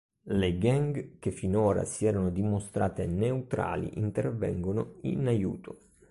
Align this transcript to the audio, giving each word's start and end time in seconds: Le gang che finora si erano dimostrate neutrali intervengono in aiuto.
Le 0.33 0.57
gang 0.57 1.19
che 1.19 1.29
finora 1.29 1.83
si 1.83 2.07
erano 2.07 2.31
dimostrate 2.31 3.05
neutrali 3.05 3.99
intervengono 3.99 4.95
in 5.01 5.27
aiuto. 5.27 5.77